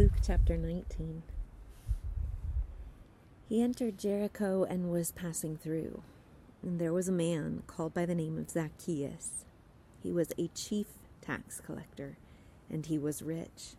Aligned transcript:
Luke 0.00 0.22
chapter 0.26 0.56
19. 0.56 1.22
He 3.46 3.60
entered 3.60 3.98
Jericho 3.98 4.64
and 4.64 4.90
was 4.90 5.12
passing 5.12 5.58
through. 5.58 6.02
And 6.62 6.80
there 6.80 6.94
was 6.94 7.06
a 7.06 7.12
man 7.12 7.64
called 7.66 7.92
by 7.92 8.06
the 8.06 8.14
name 8.14 8.38
of 8.38 8.48
Zacchaeus. 8.48 9.44
He 10.02 10.10
was 10.10 10.32
a 10.38 10.48
chief 10.54 10.86
tax 11.20 11.60
collector, 11.60 12.16
and 12.70 12.86
he 12.86 12.98
was 12.98 13.20
rich. 13.20 13.74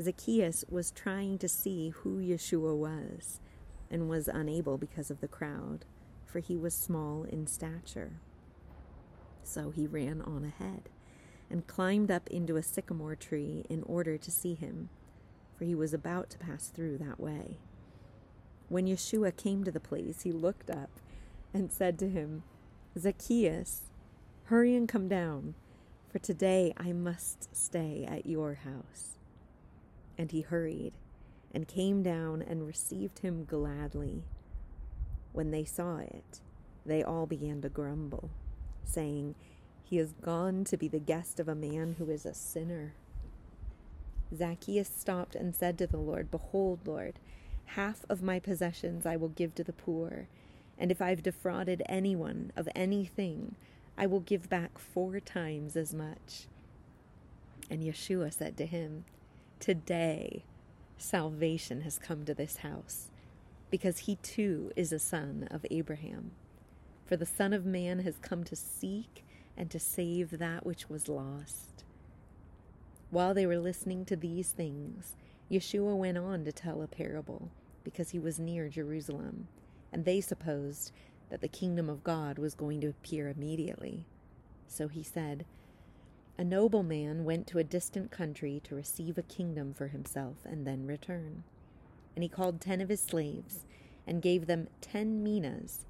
Zacchaeus 0.00 0.64
was 0.70 0.92
trying 0.92 1.38
to 1.38 1.48
see 1.48 1.88
who 1.88 2.20
Yeshua 2.20 2.76
was, 2.76 3.40
and 3.90 4.08
was 4.08 4.28
unable 4.28 4.78
because 4.78 5.10
of 5.10 5.20
the 5.20 5.26
crowd, 5.26 5.84
for 6.26 6.38
he 6.38 6.56
was 6.56 6.74
small 6.74 7.24
in 7.24 7.48
stature. 7.48 8.20
So 9.42 9.70
he 9.70 9.88
ran 9.88 10.22
on 10.22 10.44
ahead 10.44 10.82
and 11.50 11.66
climbed 11.66 12.12
up 12.12 12.28
into 12.28 12.56
a 12.56 12.62
sycamore 12.62 13.16
tree 13.16 13.64
in 13.68 13.82
order 13.82 14.16
to 14.16 14.30
see 14.30 14.54
him, 14.54 14.90
for 15.58 15.64
he 15.64 15.74
was 15.74 15.92
about 15.92 16.30
to 16.30 16.38
pass 16.38 16.68
through 16.68 16.98
that 16.98 17.18
way. 17.18 17.58
When 18.68 18.86
Yeshua 18.86 19.36
came 19.36 19.64
to 19.64 19.72
the 19.72 19.80
place, 19.80 20.22
he 20.22 20.30
looked 20.30 20.70
up 20.70 20.90
and 21.52 21.72
said 21.72 21.98
to 21.98 22.08
him, 22.08 22.44
Zacchaeus, 22.96 23.82
hurry 24.44 24.76
and 24.76 24.88
come 24.88 25.08
down, 25.08 25.54
for 26.08 26.18
today 26.18 26.72
I 26.76 26.92
must 26.92 27.54
stay 27.54 28.06
at 28.08 28.26
your 28.26 28.54
house. 28.54 29.16
And 30.16 30.30
he 30.30 30.42
hurried 30.42 30.92
and 31.52 31.66
came 31.66 32.02
down 32.02 32.42
and 32.42 32.66
received 32.66 33.20
him 33.20 33.44
gladly. 33.44 34.24
When 35.32 35.50
they 35.50 35.64
saw 35.64 35.98
it, 35.98 36.40
they 36.86 37.02
all 37.02 37.26
began 37.26 37.60
to 37.62 37.68
grumble, 37.68 38.30
saying, 38.84 39.34
he 39.82 39.96
has 39.96 40.12
gone 40.12 40.64
to 40.64 40.76
be 40.76 40.88
the 40.88 40.98
guest 40.98 41.40
of 41.40 41.48
a 41.48 41.54
man 41.54 41.96
who 41.98 42.10
is 42.10 42.26
a 42.26 42.34
sinner. 42.34 42.92
Zacchaeus 44.36 44.88
stopped 44.88 45.34
and 45.34 45.54
said 45.54 45.78
to 45.78 45.86
the 45.86 45.98
Lord, 45.98 46.30
Behold, 46.30 46.80
Lord, 46.86 47.18
half 47.66 48.04
of 48.08 48.22
my 48.22 48.38
possessions 48.38 49.06
I 49.06 49.16
will 49.16 49.28
give 49.28 49.54
to 49.56 49.64
the 49.64 49.72
poor, 49.72 50.28
and 50.78 50.90
if 50.90 51.00
I've 51.00 51.22
defrauded 51.22 51.82
anyone 51.86 52.52
of 52.56 52.68
anything, 52.74 53.54
I 53.96 54.06
will 54.06 54.20
give 54.20 54.48
back 54.48 54.78
four 54.78 55.18
times 55.20 55.76
as 55.76 55.92
much. 55.92 56.46
And 57.70 57.82
Yeshua 57.82 58.32
said 58.32 58.56
to 58.58 58.66
him, 58.66 59.04
Today 59.60 60.44
salvation 60.96 61.82
has 61.82 61.98
come 61.98 62.24
to 62.24 62.34
this 62.34 62.58
house, 62.58 63.10
because 63.70 64.00
he 64.00 64.16
too 64.16 64.72
is 64.76 64.92
a 64.92 64.98
son 64.98 65.48
of 65.50 65.66
Abraham. 65.70 66.32
For 67.06 67.16
the 67.16 67.26
Son 67.26 67.52
of 67.54 67.64
Man 67.64 68.00
has 68.00 68.18
come 68.18 68.44
to 68.44 68.54
seek 68.54 69.24
and 69.56 69.70
to 69.70 69.80
save 69.80 70.38
that 70.38 70.66
which 70.66 70.90
was 70.90 71.08
lost. 71.08 71.84
While 73.10 73.32
they 73.32 73.46
were 73.46 73.58
listening 73.58 74.04
to 74.06 74.16
these 74.16 74.50
things, 74.50 75.16
Yeshua 75.50 75.96
went 75.96 76.18
on 76.18 76.44
to 76.44 76.52
tell 76.52 76.82
a 76.82 76.86
parable, 76.86 77.50
because 77.82 78.10
he 78.10 78.18
was 78.18 78.38
near 78.38 78.68
Jerusalem, 78.68 79.48
and 79.90 80.04
they 80.04 80.20
supposed 80.20 80.92
that 81.30 81.40
the 81.40 81.48
kingdom 81.48 81.88
of 81.88 82.04
God 82.04 82.38
was 82.38 82.54
going 82.54 82.82
to 82.82 82.88
appear 82.88 83.28
immediately. 83.28 84.04
So 84.66 84.88
he 84.88 85.02
said, 85.02 85.46
A 86.36 86.44
nobleman 86.44 87.24
went 87.24 87.46
to 87.46 87.58
a 87.58 87.64
distant 87.64 88.10
country 88.10 88.60
to 88.64 88.74
receive 88.74 89.16
a 89.16 89.22
kingdom 89.22 89.72
for 89.72 89.88
himself 89.88 90.36
and 90.44 90.66
then 90.66 90.86
return. 90.86 91.44
And 92.14 92.22
he 92.22 92.28
called 92.28 92.60
ten 92.60 92.82
of 92.82 92.90
his 92.90 93.00
slaves 93.00 93.64
and 94.06 94.20
gave 94.20 94.46
them 94.46 94.68
ten 94.82 95.22
minas 95.22 95.86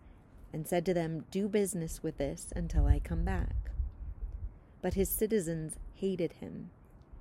and 0.53 0.69
said 0.69 0.87
to 0.87 0.95
them, 0.95 1.25
Do 1.33 1.49
business 1.49 2.01
with 2.01 2.19
this 2.19 2.53
until 2.55 2.87
I 2.87 3.01
come 3.01 3.25
back. 3.25 3.73
But 4.81 4.95
his 4.95 5.09
citizens 5.09 5.77
hated 5.95 6.35
him 6.35 6.71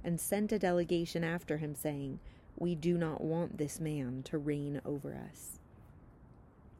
and 0.03 0.20
sent 0.20 0.52
a 0.52 0.59
delegation 0.59 1.23
after 1.23 1.58
him, 1.58 1.76
saying, 1.76 2.20
We 2.58 2.76
do 2.76 2.98
not 2.98 3.22
want 3.22 3.58
this 3.58 3.80
man 3.80 4.23
to 4.26 4.38
reign 4.38 4.81
over 4.86 5.16
us. 5.30 5.59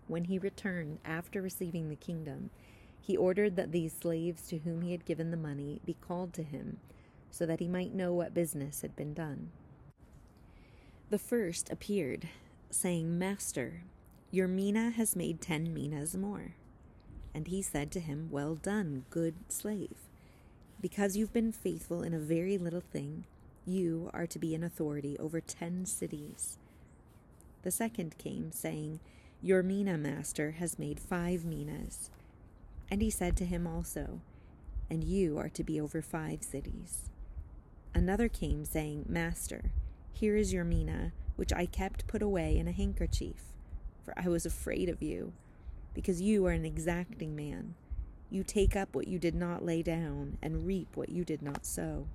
When 0.08 0.26
he 0.26 0.40
returned 0.40 1.00
after 1.04 1.42
receiving 1.42 1.90
the 1.90 1.96
kingdom, 1.96 2.50
he 3.00 3.18
ordered 3.18 3.56
that 3.56 3.72
these 3.72 3.94
slaves 3.94 4.48
to 4.50 4.60
whom 4.60 4.82
he 4.82 4.92
had 4.92 5.06
given 5.06 5.32
the 5.32 5.38
money 5.38 5.82
be 5.86 5.96
called 6.00 6.34
to 6.34 6.44
him, 6.44 6.78
so 7.30 7.46
that 7.46 7.60
he 7.60 7.68
might 7.68 7.94
know 7.94 8.14
what 8.14 8.34
business 8.34 8.82
had 8.82 8.96
been 8.96 9.14
done. 9.14 9.52
The 11.10 11.20
first 11.20 11.70
appeared, 11.72 12.28
saying, 12.70 13.18
Master, 13.18 13.84
your 14.30 14.48
mina 14.48 14.92
has 14.92 15.16
made 15.16 15.40
ten 15.40 15.74
minas 15.74 16.18
more. 16.18 16.56
And 17.34 17.48
he 17.48 17.62
said 17.62 17.92
to 17.92 18.00
him, 18.00 18.30
Well 18.32 18.56
done, 18.56 19.06
good 19.10 19.36
slave. 19.48 20.07
Because 20.82 21.18
you've 21.18 21.34
been 21.34 21.52
faithful 21.52 22.04
in 22.04 22.14
a 22.14 22.20
very 22.20 22.58
little 22.58 22.82
thing, 22.82 23.26
you 23.66 24.10
are 24.14 24.28
to 24.28 24.40
be 24.40 24.54
an 24.56 24.64
authority 24.64 25.18
over 25.20 25.42
ten 25.42 25.86
cities. 25.86 26.58
The 27.64 27.72
second 27.72 28.18
came, 28.18 28.52
saying, 28.52 29.00
Your 29.42 29.64
mina, 29.64 29.98
master, 29.98 30.52
has 30.52 30.80
made 30.80 31.00
five 31.00 31.44
minas. 31.44 32.10
And 32.90 33.02
he 33.02 33.10
said 33.10 33.36
to 33.38 33.46
him 33.46 33.68
also, 33.68 34.22
And 34.90 35.04
you 35.04 35.38
are 35.38 35.50
to 35.50 35.64
be 35.64 35.82
over 35.82 36.02
five 36.02 36.44
cities. 36.44 37.10
Another 37.94 38.30
came, 38.30 38.64
saying, 38.64 39.06
Master, 39.10 39.72
here 40.14 40.36
is 40.36 40.54
your 40.54 40.64
mina, 40.64 41.12
which 41.36 41.52
I 41.52 41.66
kept 41.66 42.08
put 42.08 42.22
away 42.22 42.58
in 42.58 42.68
a 42.68 42.72
handkerchief 42.72 43.48
for 44.08 44.14
I 44.18 44.30
was 44.30 44.46
afraid 44.46 44.88
of 44.88 45.04
you, 45.04 45.34
because 45.94 46.22
you 46.22 46.46
are 46.46 46.54
an 46.54 46.64
exacting 46.64 47.36
man. 47.36 47.76
You 48.30 48.44
take 48.44 48.76
up 48.76 48.94
what 48.94 49.08
you 49.08 49.20
did 49.20 49.36
not 49.36 49.64
lay 49.64 49.82
down, 49.82 50.38
and 50.42 50.66
reap 50.66 50.90
what 50.96 51.10
you 51.10 51.24
did 51.24 51.42
not 51.42 51.66
sow. 51.66 52.08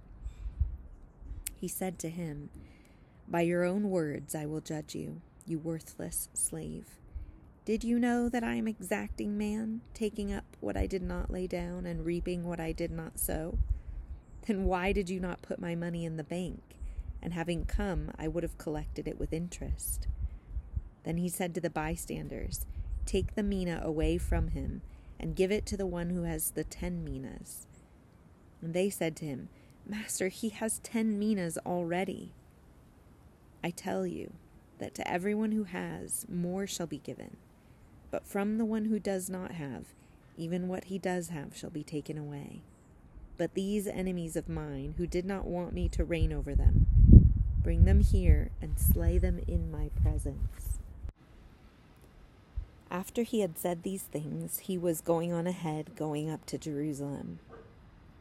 He 1.54 1.68
said 1.68 1.98
to 2.00 2.10
him, 2.10 2.50
By 3.28 3.42
your 3.42 3.64
own 3.64 3.88
words 3.88 4.34
I 4.34 4.46
will 4.46 4.60
judge 4.60 4.94
you, 4.94 5.20
you 5.46 5.58
worthless 5.58 6.28
slave. 6.34 6.98
Did 7.64 7.84
you 7.84 7.98
know 7.98 8.28
that 8.28 8.42
I 8.42 8.56
am 8.56 8.66
exacting 8.66 9.38
man, 9.38 9.80
taking 9.94 10.32
up 10.32 10.44
what 10.60 10.76
I 10.76 10.86
did 10.86 11.02
not 11.02 11.30
lay 11.30 11.46
down, 11.46 11.86
and 11.86 12.04
reaping 12.04 12.44
what 12.44 12.58
I 12.58 12.72
did 12.72 12.90
not 12.90 13.18
sow? 13.18 13.58
Then 14.46 14.64
why 14.64 14.92
did 14.92 15.08
you 15.08 15.20
not 15.20 15.42
put 15.42 15.60
my 15.60 15.74
money 15.76 16.04
in 16.04 16.16
the 16.16 16.24
bank? 16.24 16.60
And 17.22 17.32
having 17.32 17.64
come, 17.64 18.10
I 18.18 18.26
would 18.26 18.42
have 18.42 18.58
collected 18.58 19.06
it 19.06 19.18
with 19.18 19.32
interest. 19.32 20.08
Then 21.04 21.18
he 21.18 21.28
said 21.28 21.54
to 21.54 21.60
the 21.60 21.70
bystanders, 21.70 22.66
Take 23.06 23.34
the 23.34 23.42
mina 23.44 23.80
away 23.84 24.18
from 24.18 24.48
him, 24.48 24.82
and 25.22 25.36
give 25.36 25.52
it 25.52 25.64
to 25.66 25.76
the 25.76 25.86
one 25.86 26.10
who 26.10 26.24
has 26.24 26.50
the 26.50 26.64
ten 26.64 27.04
minas. 27.04 27.66
And 28.60 28.74
they 28.74 28.90
said 28.90 29.16
to 29.16 29.24
him, 29.24 29.48
Master, 29.86 30.28
he 30.28 30.50
has 30.50 30.80
ten 30.80 31.18
minas 31.18 31.56
already. 31.64 32.32
I 33.64 33.70
tell 33.70 34.06
you 34.06 34.32
that 34.78 34.94
to 34.96 35.08
everyone 35.08 35.52
who 35.52 35.64
has, 35.64 36.26
more 36.28 36.66
shall 36.66 36.86
be 36.86 36.98
given. 36.98 37.36
But 38.10 38.26
from 38.26 38.58
the 38.58 38.64
one 38.64 38.86
who 38.86 38.98
does 38.98 39.30
not 39.30 39.52
have, 39.52 39.86
even 40.36 40.68
what 40.68 40.84
he 40.84 40.98
does 40.98 41.28
have 41.28 41.56
shall 41.56 41.70
be 41.70 41.84
taken 41.84 42.18
away. 42.18 42.62
But 43.38 43.54
these 43.54 43.86
enemies 43.86 44.36
of 44.36 44.48
mine, 44.48 44.94
who 44.98 45.06
did 45.06 45.24
not 45.24 45.46
want 45.46 45.72
me 45.72 45.88
to 45.90 46.04
reign 46.04 46.32
over 46.32 46.54
them, 46.54 46.86
bring 47.62 47.84
them 47.84 48.00
here 48.00 48.50
and 48.60 48.78
slay 48.78 49.18
them 49.18 49.40
in 49.46 49.70
my 49.70 49.90
presence. 50.02 50.80
After 52.92 53.22
he 53.22 53.40
had 53.40 53.56
said 53.56 53.82
these 53.82 54.02
things, 54.02 54.58
he 54.58 54.76
was 54.76 55.00
going 55.00 55.32
on 55.32 55.46
ahead, 55.46 55.96
going 55.96 56.28
up 56.28 56.44
to 56.44 56.58
Jerusalem. 56.58 57.38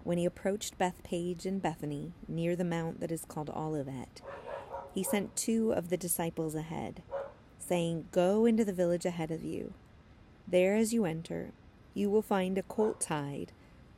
When 0.06 0.18
he 0.18 0.24
approached 0.24 0.78
Bethphage 0.78 1.46
and 1.46 1.62
Bethany, 1.62 2.14
near 2.26 2.56
the 2.56 2.64
mount 2.64 3.02
that 3.02 3.12
is 3.12 3.26
called 3.26 3.50
Olivet, 3.50 4.22
he 4.94 5.04
sent 5.04 5.36
two 5.36 5.74
of 5.74 5.90
the 5.90 5.98
disciples 5.98 6.56
ahead, 6.56 7.04
saying, 7.60 8.08
Go 8.14 8.46
into 8.46 8.64
the 8.64 8.72
village 8.72 9.06
ahead 9.06 9.30
of 9.30 9.44
you. 9.44 9.74
There, 10.48 10.78
as 10.78 10.94
you 10.94 11.04
enter, 11.04 11.52
you 11.94 12.10
will 12.10 12.22
find 12.22 12.58
a 12.58 12.64
colt 12.64 13.02
tied, 13.02 13.52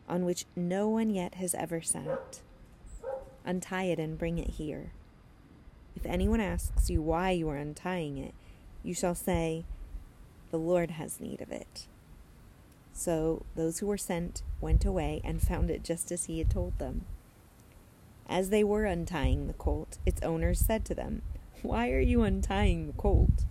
on 0.09 0.25
which 0.25 0.47
no 0.55 0.89
one 0.89 1.11
yet 1.11 1.35
has 1.35 1.53
ever 1.53 1.83
sat. 1.83 2.41
Untie 3.45 3.83
it 3.83 3.99
and 3.99 4.17
bring 4.17 4.39
it 4.39 4.49
here. 4.49 4.91
If 5.95 6.07
anyone 6.07 6.41
asks 6.41 6.89
you 6.89 6.99
why 6.99 7.29
you 7.29 7.47
are 7.49 7.57
untying 7.57 8.17
it, 8.17 8.33
you 8.81 8.95
shall 8.95 9.15
say, 9.15 9.65
the 10.53 10.59
Lord 10.59 10.91
has 10.91 11.19
need 11.19 11.41
of 11.41 11.51
it. 11.51 11.87
So 12.91 13.43
those 13.55 13.79
who 13.79 13.87
were 13.87 13.97
sent 13.97 14.43
went 14.61 14.85
away 14.85 15.19
and 15.23 15.41
found 15.41 15.71
it 15.71 15.83
just 15.83 16.11
as 16.11 16.25
he 16.25 16.37
had 16.37 16.51
told 16.51 16.77
them. 16.77 17.05
As 18.29 18.51
they 18.51 18.63
were 18.63 18.85
untying 18.85 19.47
the 19.47 19.53
colt, 19.53 19.97
its 20.05 20.21
owners 20.21 20.59
said 20.59 20.85
to 20.85 20.93
them, 20.93 21.23
Why 21.63 21.89
are 21.89 21.99
you 21.99 22.21
untying 22.21 22.85
the 22.85 22.93
colt? 22.93 23.45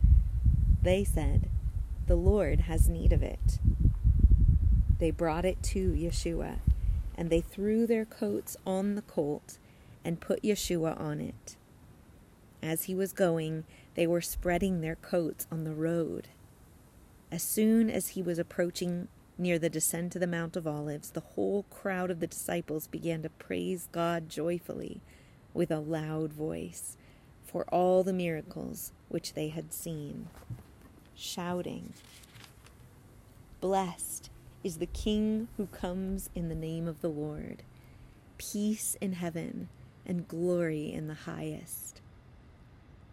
They 0.81 1.03
said, 1.03 1.51
The 2.07 2.15
Lord 2.15 2.61
has 2.61 2.89
need 2.89 3.13
of 3.13 3.25
it. 3.25 3.59
They 5.01 5.11
brought 5.11 5.45
it 5.45 5.61
to 5.75 5.91
Yeshua, 5.95 6.59
and 7.17 7.31
they 7.31 7.41
threw 7.41 7.85
their 7.85 8.05
coats 8.05 8.57
on 8.65 8.95
the 8.95 9.03
colt 9.03 9.59
and 10.05 10.21
put 10.21 10.45
Yeshua 10.45 11.01
on 11.01 11.21
it. 11.21 11.57
As 12.63 12.85
he 12.85 12.95
was 12.95 13.13
going, 13.13 13.65
they 13.97 14.07
were 14.07 14.21
spreading 14.21 14.83
their 14.83 14.95
coats 14.95 15.49
on 15.51 15.65
the 15.65 15.75
road. 15.75 16.29
As 17.33 17.43
soon 17.43 17.89
as 17.89 18.09
he 18.09 18.23
was 18.23 18.39
approaching 18.39 19.09
near 19.39 19.59
the 19.59 19.71
descent 19.71 20.15
of 20.15 20.21
the 20.21 20.27
Mount 20.27 20.55
of 20.55 20.67
Olives, 20.67 21.13
the 21.13 21.21
whole 21.21 21.63
crowd 21.71 22.11
of 22.11 22.21
the 22.21 22.27
disciples 22.27 22.87
began 22.87 23.23
to 23.23 23.31
praise 23.31 23.89
God 23.91 24.29
joyfully 24.29 25.01
with 25.55 25.71
a 25.71 25.79
loud 25.79 26.31
voice 26.35 26.99
for 27.43 27.65
all 27.73 28.03
the 28.03 28.13
miracles 28.13 28.93
which 29.09 29.33
they 29.33 29.49
had 29.49 29.73
seen, 29.73 30.29
shouting, 31.15 31.95
Blessed 33.63 34.29
is 34.63 34.77
the 34.77 34.85
King 34.85 35.49
who 35.57 35.69
comes 35.69 36.29
in 36.35 36.51
the 36.51 36.55
name 36.55 36.87
of 36.87 37.01
the 37.01 37.09
Lord, 37.09 37.63
peace 38.37 38.95
in 39.01 39.15
heaven 39.15 39.71
and 40.05 40.29
glory 40.29 40.93
in 40.93 41.07
the 41.07 41.15
highest. 41.15 42.03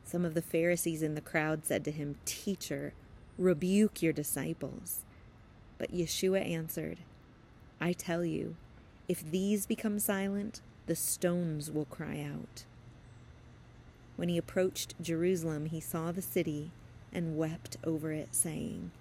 Some 0.04 0.26
of 0.26 0.34
the 0.34 0.42
Pharisees 0.42 1.02
in 1.02 1.16
the 1.16 1.22
crowd 1.22 1.66
said 1.66 1.86
to 1.86 1.92
him, 1.92 2.18
Teacher, 2.26 2.94
rebuke 3.40 4.02
your 4.02 4.14
disciples. 4.14 5.06
But 5.78 5.94
Yeshua 5.94 6.48
answered, 6.48 7.00
I 7.80 7.94
tell 7.94 8.26
you, 8.26 8.56
if 9.08 9.24
these 9.32 9.66
become 9.66 9.98
silent, 9.98 10.62
the 10.86 10.96
stones 10.96 11.72
will 11.72 11.86
cry 11.86 12.22
out. 12.22 12.66
When 14.18 14.28
he 14.28 14.38
approached 14.38 15.02
Jerusalem, 15.02 15.68
he 15.68 15.80
saw 15.80 16.12
the 16.12 16.22
city 16.22 16.72
and 17.14 17.38
wept 17.38 17.78
over 17.86 18.12
it, 18.12 18.36
saying, 18.36 18.92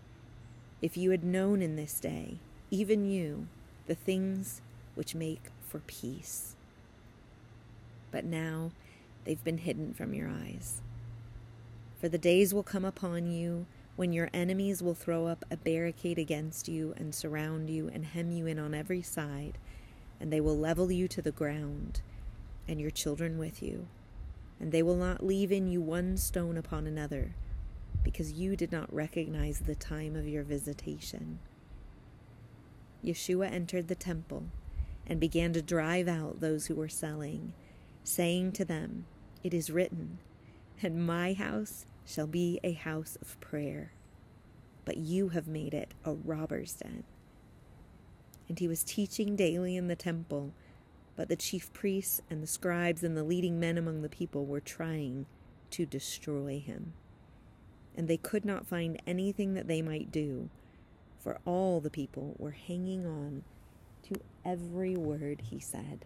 If 0.80 0.96
you 0.96 1.10
had 1.10 1.24
known 1.24 1.60
in 1.60 1.74
this 1.74 1.98
day, 1.98 2.38
even 2.70 3.04
you, 3.04 3.48
the 3.88 3.96
things 3.96 4.60
which 4.94 5.14
make 5.14 5.50
for 5.66 5.80
peace. 5.80 6.54
But 8.12 8.24
now 8.24 8.70
they've 9.24 9.42
been 9.42 9.58
hidden 9.58 9.92
from 9.92 10.14
your 10.14 10.28
eyes. 10.28 10.80
For 12.00 12.08
the 12.08 12.18
days 12.18 12.54
will 12.54 12.62
come 12.62 12.84
upon 12.84 13.26
you 13.26 13.66
when 13.98 14.14
your 14.14 14.30
enemies 14.32 14.82
will 14.82 14.94
throw 14.94 15.26
up 15.26 15.44
a 15.50 15.56
barricade 15.58 16.18
against 16.18 16.68
you 16.68 16.94
and 16.96 17.14
surround 17.14 17.68
you 17.68 17.90
and 17.92 18.06
hem 18.06 18.30
you 18.30 18.46
in 18.46 18.58
on 18.58 18.72
every 18.72 19.02
side, 19.02 19.58
and 20.18 20.32
they 20.32 20.40
will 20.40 20.56
level 20.56 20.90
you 20.90 21.06
to 21.06 21.20
the 21.20 21.30
ground, 21.30 22.00
and 22.66 22.80
your 22.80 22.90
children 22.90 23.36
with 23.36 23.62
you 23.62 23.88
and 24.60 24.72
they 24.72 24.82
will 24.82 24.96
not 24.96 25.24
leave 25.24 25.52
in 25.52 25.68
you 25.68 25.80
one 25.80 26.16
stone 26.16 26.56
upon 26.56 26.86
another, 26.86 27.34
because 28.02 28.32
you 28.32 28.56
did 28.56 28.72
not 28.72 28.92
recognize 28.92 29.60
the 29.60 29.74
time 29.74 30.16
of 30.16 30.26
your 30.26 30.42
visitation. 30.42 31.38
Yeshua 33.04 33.50
entered 33.50 33.88
the 33.88 33.94
temple 33.94 34.44
and 35.06 35.20
began 35.20 35.52
to 35.52 35.62
drive 35.62 36.08
out 36.08 36.40
those 36.40 36.66
who 36.66 36.74
were 36.74 36.88
selling, 36.88 37.52
saying 38.02 38.52
to 38.52 38.64
them, 38.64 39.06
It 39.44 39.54
is 39.54 39.70
written, 39.70 40.18
and 40.82 41.06
my 41.06 41.34
house 41.34 41.86
shall 42.08 42.26
be 42.26 42.58
a 42.64 42.72
house 42.72 43.16
of 43.20 43.38
prayer, 43.40 43.92
but 44.84 44.96
you 44.96 45.28
have 45.28 45.46
made 45.46 45.74
it 45.74 45.92
a 46.04 46.14
robber's 46.14 46.72
den. 46.72 47.04
And 48.48 48.58
he 48.58 48.66
was 48.66 48.82
teaching 48.82 49.36
daily 49.36 49.76
in 49.76 49.88
the 49.88 49.96
temple 49.96 50.54
but 51.18 51.28
the 51.28 51.34
chief 51.34 51.72
priests 51.72 52.22
and 52.30 52.40
the 52.40 52.46
scribes 52.46 53.02
and 53.02 53.16
the 53.16 53.24
leading 53.24 53.58
men 53.58 53.76
among 53.76 54.02
the 54.02 54.08
people 54.08 54.46
were 54.46 54.60
trying 54.60 55.26
to 55.72 55.84
destroy 55.84 56.62
him. 56.64 56.92
And 57.96 58.06
they 58.06 58.16
could 58.16 58.44
not 58.44 58.68
find 58.68 59.02
anything 59.04 59.54
that 59.54 59.66
they 59.66 59.82
might 59.82 60.12
do, 60.12 60.48
for 61.18 61.40
all 61.44 61.80
the 61.80 61.90
people 61.90 62.36
were 62.38 62.52
hanging 62.52 63.04
on 63.04 63.42
to 64.04 64.20
every 64.44 64.96
word 64.96 65.42
he 65.50 65.58
said. 65.58 66.04